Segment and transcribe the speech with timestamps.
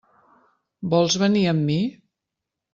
[0.95, 1.79] Vols venir amb mi?